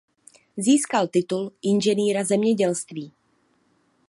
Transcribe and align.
Získal 0.57 1.07
titul 1.07 1.51
inženýra 1.61 2.23
zemědělství. 2.23 3.13